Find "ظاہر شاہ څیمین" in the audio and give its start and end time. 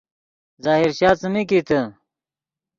0.63-1.45